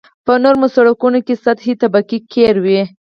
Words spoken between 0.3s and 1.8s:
نرمو سرکونو کې سطحي